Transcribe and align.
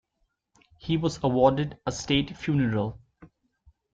He 0.79 0.97
was 0.97 1.19
awarded 1.23 1.77
a 1.85 1.91
state 1.91 2.35
funeral. 2.35 2.99